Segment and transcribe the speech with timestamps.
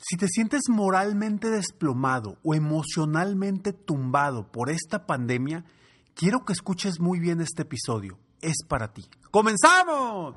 [0.00, 5.64] Si te sientes moralmente desplomado o emocionalmente tumbado por esta pandemia,
[6.14, 8.16] quiero que escuches muy bien este episodio.
[8.40, 9.06] Es para ti.
[9.32, 10.34] ¡Comenzamos!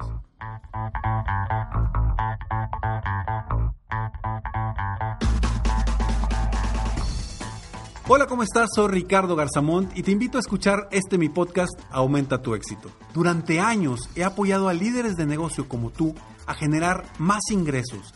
[8.08, 8.70] Hola, ¿cómo estás?
[8.76, 12.90] Soy Ricardo Garzamont y te invito a escuchar este mi podcast Aumenta tu éxito.
[13.14, 16.16] Durante años he apoyado a líderes de negocio como tú
[16.48, 18.16] a generar más ingresos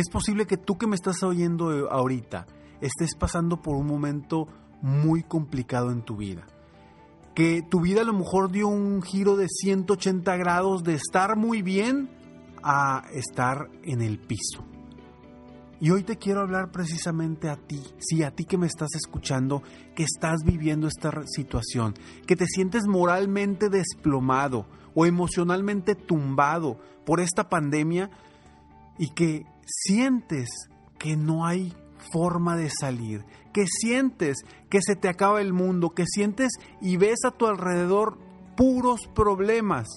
[0.00, 2.46] es posible que tú que me estás oyendo ahorita
[2.80, 4.46] estés pasando por un momento
[4.82, 6.46] muy complicado en tu vida.
[7.34, 11.62] Que tu vida a lo mejor dio un giro de 180 grados de estar muy
[11.62, 12.10] bien
[12.62, 14.64] a estar en el piso.
[15.78, 19.62] Y hoy te quiero hablar precisamente a ti, sí, a ti que me estás escuchando,
[19.94, 21.94] que estás viviendo esta situación,
[22.26, 28.10] que te sientes moralmente desplomado o emocionalmente tumbado por esta pandemia
[28.98, 30.48] y que sientes
[30.98, 31.74] que no hay
[32.12, 34.38] forma de salir, que sientes
[34.70, 38.18] que se te acaba el mundo, que sientes y ves a tu alrededor
[38.56, 39.88] puros problemas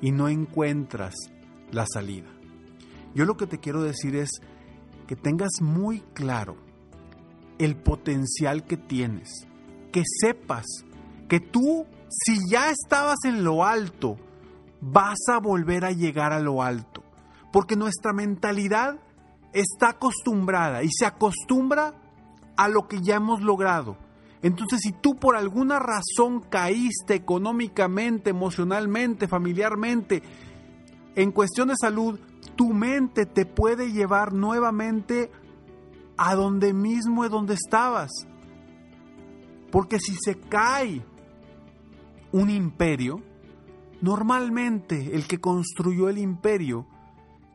[0.00, 1.14] y no encuentras
[1.70, 2.28] la salida.
[3.14, 4.30] Yo lo que te quiero decir es
[5.06, 6.56] que tengas muy claro
[7.58, 9.46] el potencial que tienes,
[9.92, 10.64] que sepas
[11.28, 14.16] que tú, si ya estabas en lo alto,
[14.80, 17.02] vas a volver a llegar a lo alto
[17.52, 18.98] porque nuestra mentalidad
[19.52, 21.94] está acostumbrada y se acostumbra
[22.56, 23.96] a lo que ya hemos logrado.
[24.42, 30.22] Entonces, si tú por alguna razón caíste económicamente, emocionalmente, familiarmente,
[31.14, 32.18] en cuestión de salud,
[32.54, 35.30] tu mente te puede llevar nuevamente
[36.16, 38.10] a donde mismo es donde estabas.
[39.70, 41.04] Porque si se cae
[42.32, 43.22] un imperio,
[44.00, 46.86] normalmente el que construyó el imperio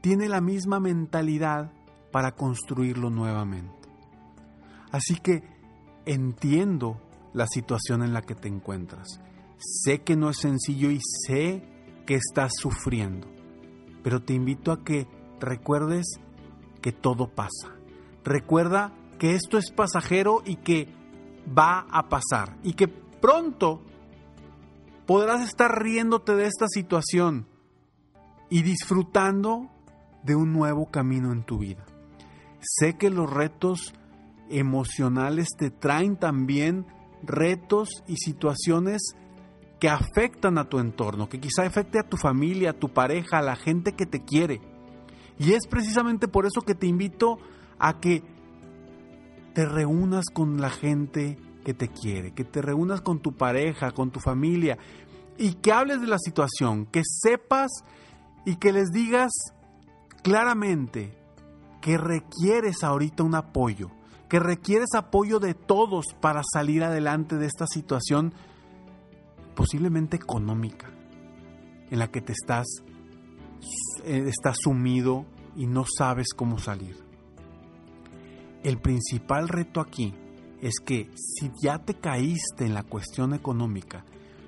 [0.04, 1.72] tiene la misma mentalidad
[2.12, 3.88] para construirlo nuevamente.
[4.92, 5.44] Así que
[6.06, 7.00] entiendo
[7.32, 9.22] la situación en la que te encuentras.
[9.56, 11.64] Sé que no es sencillo y sé
[12.06, 13.30] que estás sufriendo,
[14.04, 15.08] pero te invito a que
[15.40, 16.06] recuerdes
[16.82, 17.74] que todo pasa.
[18.26, 20.90] Recuerda que esto es pasajero y que
[21.48, 23.82] va a pasar y que pronto
[25.06, 27.48] podrás estar riéndote de esta situación
[28.50, 29.70] y disfrutando
[30.24, 31.86] de un nuevo camino en tu vida.
[32.60, 33.94] Sé que los retos
[34.50, 36.86] emocionales te traen también
[37.24, 39.16] retos y situaciones
[39.80, 43.42] que afectan a tu entorno, que quizá afecte a tu familia, a tu pareja, a
[43.42, 44.62] la gente que te quiere.
[45.38, 47.38] Y es precisamente por eso que te invito
[47.80, 48.24] a que
[49.54, 54.12] te reúnas con la gente que te quiere, que te reúnas con tu pareja, con
[54.12, 54.78] tu familia
[55.38, 57.72] y que hables de la situación, que sepas
[58.46, 59.32] y que les digas
[60.24, 61.16] claramente
[61.82, 63.92] que requieres ahorita un apoyo,
[64.30, 68.34] que requieres apoyo de todos para salir adelante de esta situación
[69.54, 70.90] posiblemente económica
[71.92, 72.66] en la que te estás,
[74.04, 75.26] eh, estás sumido
[75.56, 76.98] y no sabes cómo salir.
[78.64, 80.16] El principal reto aquí
[80.62, 84.06] es que si ya te caíste en la cuestión económica,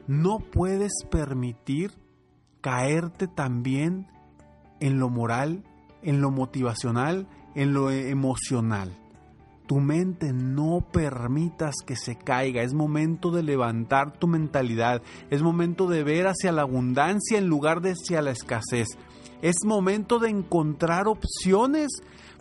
[0.08, 1.92] no puedes permitir
[2.62, 4.08] caerte también
[4.80, 5.64] en lo moral,
[6.02, 8.98] en lo motivacional, en lo emocional.
[9.68, 12.62] Tu mente no permitas que se caiga.
[12.62, 15.02] Es momento de levantar tu mentalidad.
[15.32, 18.88] Es momento de ver hacia la abundancia en lugar de hacia la escasez.
[19.42, 21.92] Es momento de encontrar opciones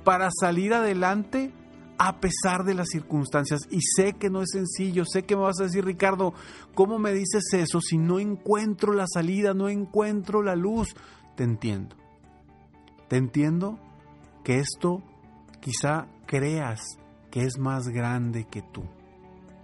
[0.04, 1.52] para salir adelante
[1.98, 3.60] a pesar de las circunstancias.
[3.70, 6.34] Y sé que no es sencillo, sé que me vas a decir, Ricardo,
[6.75, 10.94] ¿cómo me dices eso si no encuentro la salida, no encuentro la luz?
[11.37, 11.96] Te entiendo.
[13.14, 13.78] Entiendo
[14.43, 15.02] que esto
[15.61, 16.81] quizá creas
[17.31, 18.82] que es más grande que tú,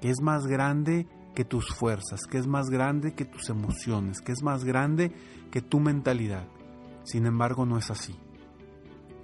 [0.00, 4.32] que es más grande que tus fuerzas, que es más grande que tus emociones, que
[4.32, 5.12] es más grande
[5.50, 6.46] que tu mentalidad.
[7.02, 8.14] Sin embargo, no es así.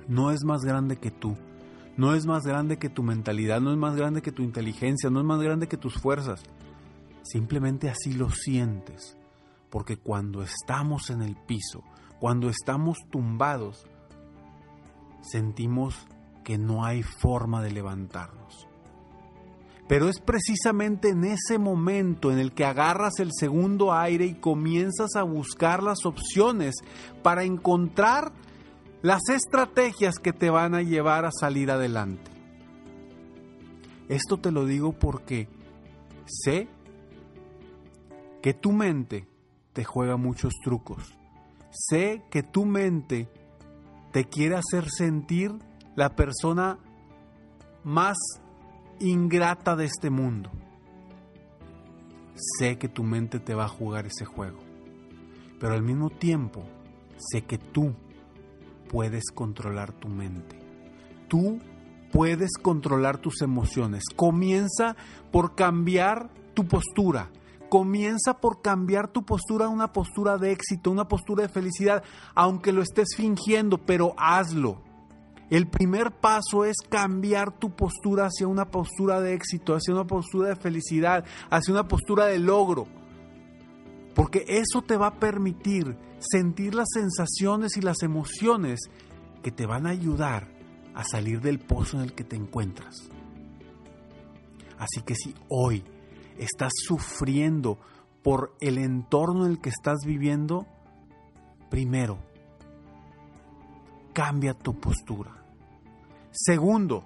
[0.09, 1.37] No es más grande que tú
[1.97, 5.21] no es más grande que tu mentalidad, no es más grande que tu inteligencia, no
[5.21, 6.43] es más grande que tus fuerzas.
[7.23, 9.17] Simplemente así lo sientes.
[9.71, 11.83] Porque cuando estamos en el piso,
[12.21, 13.87] cuando estamos tumbados,
[15.31, 16.07] sentimos
[16.45, 18.69] que no hay forma de levantarnos.
[19.89, 25.15] Pero es precisamente en ese momento en el que agarras el segundo aire y comienzas
[25.15, 26.75] a buscar las opciones
[27.23, 28.33] para encontrar
[29.03, 32.31] las estrategias que te van a llevar a salir adelante.
[34.09, 35.49] Esto te lo digo porque
[36.27, 36.69] sé
[38.43, 39.29] que tu mente
[39.73, 41.17] te juega muchos trucos.
[41.71, 43.29] Sé que tu mente
[44.17, 45.53] te quiere hacer sentir
[45.95, 46.79] la persona
[47.85, 48.17] más
[48.99, 50.51] ingrata de este mundo.
[52.35, 54.57] Sé que tu mente te va a jugar ese juego.
[55.61, 56.63] Pero al mismo tiempo,
[57.19, 57.93] sé que tú
[58.89, 60.59] puedes controlar tu mente.
[61.29, 61.61] Tú
[62.11, 64.05] puedes controlar tus emociones.
[64.17, 64.97] Comienza
[65.31, 67.29] por cambiar tu postura.
[67.69, 72.05] Comienza por cambiar tu postura a una postura de éxito, una postura de felicidad,
[72.35, 74.81] aunque lo estés fingiendo, pero hazlo.
[75.51, 80.49] El primer paso es cambiar tu postura hacia una postura de éxito, hacia una postura
[80.49, 82.87] de felicidad, hacia una postura de logro.
[84.15, 88.81] Porque eso te va a permitir sentir las sensaciones y las emociones
[89.43, 90.49] que te van a ayudar
[90.95, 93.09] a salir del pozo en el que te encuentras.
[94.79, 95.85] Así que si hoy
[96.39, 97.79] estás sufriendo
[98.23, 100.67] por el entorno en el que estás viviendo,
[101.71, 102.19] primero,
[104.13, 105.45] cambia tu postura.
[106.31, 107.05] Segundo,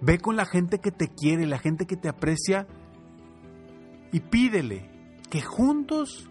[0.00, 2.66] ve con la gente que te quiere, la gente que te aprecia
[4.12, 4.90] y pídele
[5.30, 6.28] que juntos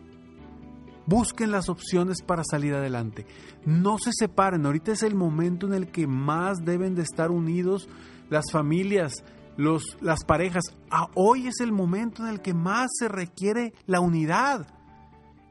[1.06, 3.25] Busquen las opciones para salir adelante.
[3.65, 4.65] No se separen.
[4.65, 7.89] Ahorita es el momento en el que más deben de estar unidos
[8.30, 9.24] las familias,
[9.57, 10.63] los, las parejas.
[10.89, 14.67] Ah, hoy es el momento en el que más se requiere la unidad.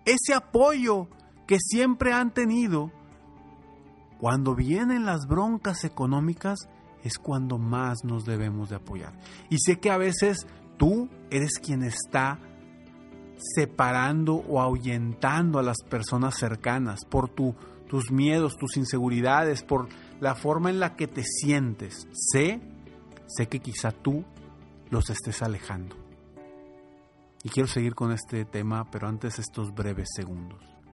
[0.04, 1.08] Ese apoyo
[1.46, 2.90] que siempre han tenido.
[4.18, 6.68] Cuando vienen las broncas económicas
[7.02, 9.12] es cuando más nos debemos de apoyar.
[9.50, 10.46] Y sé que a veces
[10.76, 12.38] tú eres quien está
[13.56, 17.56] separando o ahuyentando a las personas cercanas por tu,
[17.88, 19.88] tus miedos, tus inseguridades, por
[20.20, 22.06] la forma en la que te sientes.
[22.12, 22.60] Sé,
[23.36, 24.24] sé que quizá tú
[24.90, 25.96] los estés alejando.
[27.44, 30.71] Y quiero seguir con este tema, pero antes estos breves segundos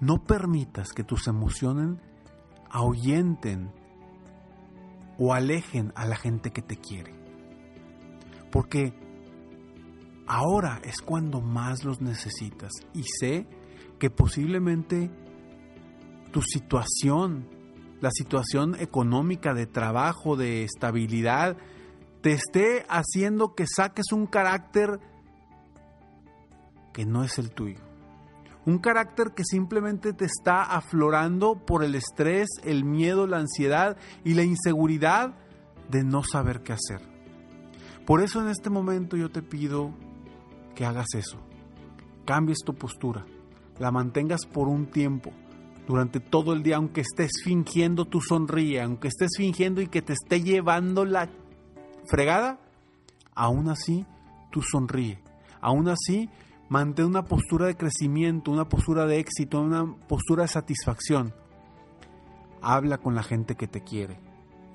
[0.00, 1.98] No permitas que tus emociones
[2.70, 3.70] ahuyenten
[5.18, 7.14] o alejen a la gente que te quiere.
[8.50, 8.94] Porque
[10.26, 12.72] ahora es cuando más los necesitas.
[12.94, 13.46] Y sé
[13.98, 15.10] que posiblemente
[16.32, 17.46] tu situación,
[18.00, 21.58] la situación económica de trabajo, de estabilidad,
[22.22, 25.00] te esté haciendo que saques un carácter
[26.92, 27.89] que no es el tuyo.
[28.70, 34.34] Un carácter que simplemente te está aflorando por el estrés, el miedo, la ansiedad y
[34.34, 35.34] la inseguridad
[35.90, 37.00] de no saber qué hacer.
[38.06, 39.90] Por eso en este momento yo te pido
[40.76, 41.38] que hagas eso.
[42.24, 43.26] Cambies tu postura,
[43.80, 45.32] la mantengas por un tiempo,
[45.88, 50.12] durante todo el día, aunque estés fingiendo tu sonríe, aunque estés fingiendo y que te
[50.12, 51.28] esté llevando la
[52.08, 52.60] fregada,
[53.34, 54.06] aún así
[54.52, 55.20] tú sonríe.
[55.60, 56.30] Aún así
[56.70, 61.34] Mantén una postura de crecimiento, una postura de éxito, una postura de satisfacción.
[62.62, 64.20] Habla con la gente que te quiere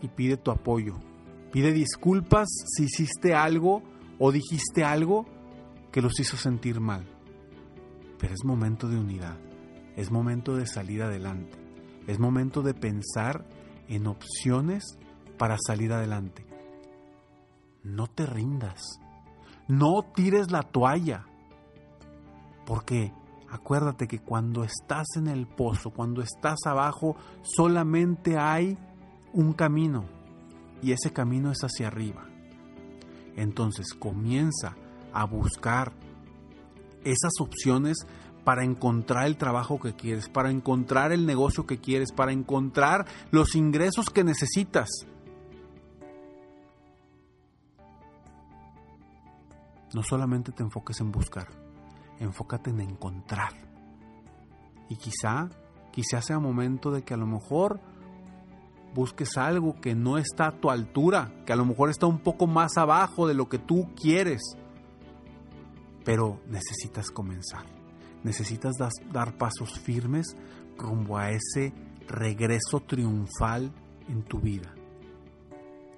[0.02, 0.98] y pide tu apoyo.
[1.54, 3.82] Pide disculpas si hiciste algo
[4.20, 5.26] o dijiste algo
[5.94, 7.06] que los hizo sentir mal.
[8.20, 9.38] Pero es momento de unidad,
[9.96, 11.58] es momento de salir adelante,
[12.08, 13.48] es momento de pensar
[13.88, 14.84] en opciones
[15.38, 16.46] para salir adelante.
[17.84, 18.82] No te rindas,
[19.70, 21.28] no tires la toalla
[22.66, 23.14] porque
[23.50, 28.78] acuérdate que cuando estás en el pozo, cuando estás abajo, solamente hay
[29.34, 30.06] un camino
[30.82, 32.26] y ese camino es hacia arriba.
[33.36, 34.76] Entonces comienza
[35.14, 35.94] a buscar
[37.04, 37.98] esas opciones
[38.44, 43.56] para encontrar el trabajo que quieres, para encontrar el negocio que quieres, para encontrar los
[43.56, 44.90] ingresos que necesitas.
[49.94, 51.65] No solamente te enfoques en buscar
[52.20, 53.54] enfócate en encontrar.
[54.90, 55.50] Y quizá,
[55.92, 57.80] quizá sea momento de que a lo mejor
[58.94, 62.48] busques algo que no está a tu altura, que a lo mejor está un poco
[62.48, 64.42] más abajo de lo que tú quieres.
[66.04, 67.66] Pero necesitas comenzar.
[68.24, 68.74] Necesitas
[69.12, 70.36] dar pasos firmes
[70.78, 71.74] rumbo a ese
[72.08, 73.72] regreso triunfal
[74.08, 74.74] en tu vida.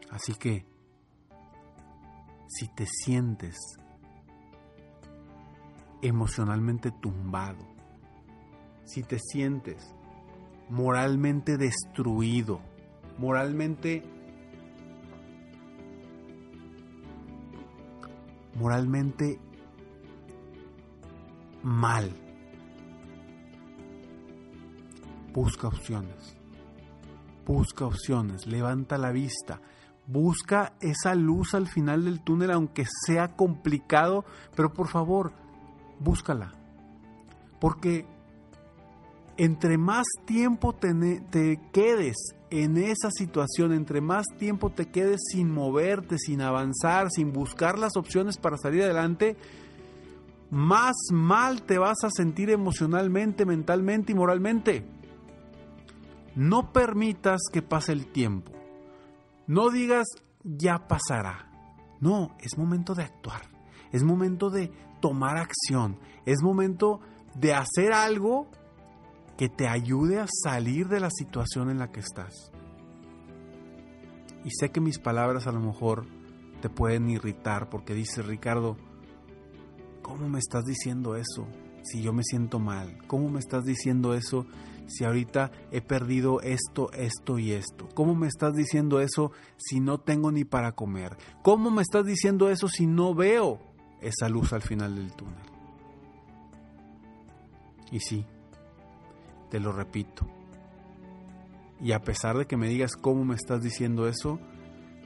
[0.09, 0.65] Así que,
[2.47, 3.55] si te sientes
[6.01, 7.65] emocionalmente tumbado,
[8.83, 9.93] si te sientes
[10.69, 12.59] moralmente destruido,
[13.17, 14.03] moralmente
[18.57, 19.39] moralmente
[21.63, 22.11] mal.
[25.33, 26.35] Busca opciones.
[27.45, 29.61] Busca opciones, levanta la vista,
[30.05, 35.31] busca esa luz al final del túnel aunque sea complicado, pero por favor,
[35.99, 36.53] búscala.
[37.59, 38.05] Porque
[39.37, 42.15] entre más tiempo te, quedes
[42.49, 47.95] en esa situación, entre más tiempo te quedes sin moverte, sin avanzar, sin buscar las
[47.95, 49.37] opciones para salir adelante,
[50.49, 54.85] más mal te vas a sentir emocionalmente, mentalmente y moralmente.
[56.35, 58.51] No permitas que pase el tiempo.
[59.45, 60.07] No digas
[60.43, 61.51] ya pasará.
[61.99, 63.56] No, es momento de actuar.
[63.91, 65.97] Es momento de tomar acción.
[66.25, 66.99] Es momento
[67.35, 68.47] de hacer algo
[69.37, 72.51] que te ayude a salir de la situación en la que estás.
[74.43, 76.05] Y sé que mis palabras a lo mejor
[76.61, 78.77] te pueden irritar porque dice Ricardo,
[80.01, 81.47] ¿cómo me estás diciendo eso
[81.83, 82.97] si yo me siento mal?
[83.07, 84.47] ¿Cómo me estás diciendo eso
[84.87, 87.87] si ahorita he perdido esto, esto y esto?
[87.93, 91.17] ¿Cómo me estás diciendo eso si no tengo ni para comer?
[91.43, 93.66] ¿Cómo me estás diciendo eso si no veo
[94.01, 95.35] esa luz al final del túnel.
[97.91, 98.25] Y sí,
[99.49, 100.27] te lo repito.
[101.79, 104.39] Y a pesar de que me digas cómo me estás diciendo eso,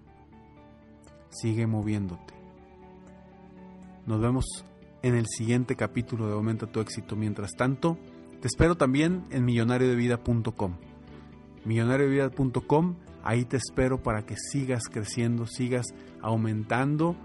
[1.30, 2.34] Sigue moviéndote.
[4.06, 4.46] Nos vemos
[5.01, 7.16] en el siguiente capítulo de Aumenta tu éxito.
[7.16, 7.98] Mientras tanto,
[8.40, 10.78] te espero también en millonariodevida.com.
[11.66, 15.86] Millonariodevida.com, ahí te espero para que sigas creciendo, sigas
[16.22, 17.16] aumentando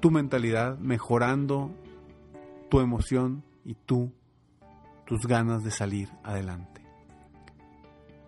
[0.00, 1.70] tu mentalidad, mejorando
[2.70, 4.12] tu emoción y tú,
[5.06, 6.77] tus ganas de salir adelante.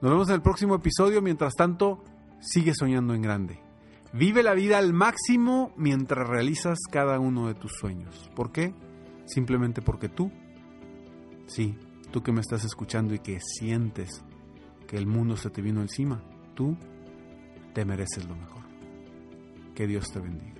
[0.01, 1.21] Nos vemos en el próximo episodio.
[1.21, 2.03] Mientras tanto,
[2.41, 3.61] sigue soñando en grande.
[4.13, 8.31] Vive la vida al máximo mientras realizas cada uno de tus sueños.
[8.35, 8.75] ¿Por qué?
[9.27, 10.33] Simplemente porque tú,
[11.47, 11.77] sí,
[12.11, 14.25] tú que me estás escuchando y que sientes
[14.89, 16.23] que el mundo se te vino encima,
[16.55, 16.77] tú
[17.75, 18.65] te mereces lo mejor.
[19.75, 20.60] Que Dios te bendiga.